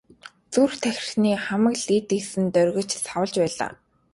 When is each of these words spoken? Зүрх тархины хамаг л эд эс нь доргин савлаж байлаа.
Зүрх 0.53 0.73
тархины 0.83 1.31
хамаг 1.45 1.75
л 1.83 1.87
эд 1.97 2.09
эс 2.17 2.29
нь 2.41 2.51
доргин 2.55 2.89
савлаж 3.05 3.33
байлаа. 3.41 3.71